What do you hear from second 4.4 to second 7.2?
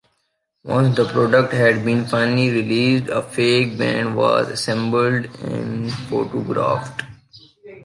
assembled and photographed.